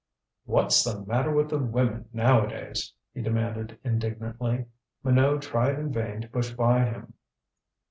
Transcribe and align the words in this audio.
"What's 0.45 0.83
the 0.83 1.05
matter 1.05 1.31
with 1.31 1.51
the 1.51 1.59
women 1.59 2.09
nowadays?" 2.11 2.91
he 3.13 3.21
demanded 3.21 3.77
indignantly. 3.83 4.65
Minot 5.03 5.43
tried 5.43 5.77
in 5.77 5.93
vain 5.93 6.21
to 6.21 6.27
push 6.27 6.49
by 6.55 6.85
him. 6.85 7.13